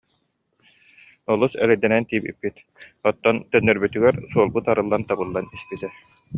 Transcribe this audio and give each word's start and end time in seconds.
Олус 1.33 1.53
эрэйдэнэн 1.63 2.03
тиийбиппит, 2.09 2.55
оттон 3.09 3.35
төннөрбүтүгэр 3.51 4.15
суолбут 4.31 4.65
арыллан, 4.71 5.03
табыллан 5.09 5.45
испитэ 5.55 5.87